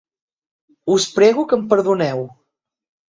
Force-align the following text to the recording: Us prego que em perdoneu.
Us 0.95 1.03
prego 1.19 1.45
que 1.51 1.55
em 1.59 1.67
perdoneu. 1.75 2.19